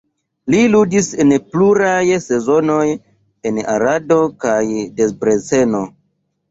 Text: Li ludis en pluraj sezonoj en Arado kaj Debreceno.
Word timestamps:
Li 0.53 0.61
ludis 0.75 1.09
en 1.23 1.33
pluraj 1.49 2.17
sezonoj 2.25 2.89
en 3.51 3.61
Arado 3.77 4.21
kaj 4.47 4.59
Debreceno. 5.03 5.89